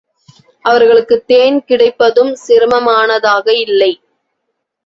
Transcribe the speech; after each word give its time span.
அவர்களுக்குத் 0.65 1.27
தேன் 1.27 1.63
கிடைப்பதும் 1.63 2.37
சிரமமானதாக 2.47 3.49
இல்லை. 3.59 3.91